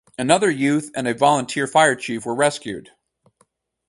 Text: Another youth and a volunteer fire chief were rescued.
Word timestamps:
Another 0.17 0.49
youth 0.49 0.89
and 0.95 1.07
a 1.07 1.13
volunteer 1.13 1.67
fire 1.67 1.93
chief 1.93 2.25
were 2.25 2.33
rescued. 2.33 2.89